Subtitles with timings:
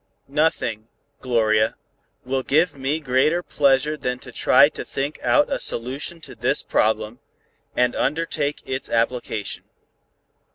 [0.27, 0.87] Nothing,
[1.19, 1.75] Gloria,
[2.25, 6.63] will give me greater pleasure than to try to think out a solution to this
[6.63, 7.19] problem,
[7.75, 9.63] and undertake its application."